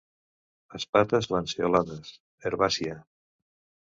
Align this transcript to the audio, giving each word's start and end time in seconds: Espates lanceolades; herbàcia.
Espates 0.77 1.29
lanceolades; 1.33 2.09
herbàcia. 2.51 2.97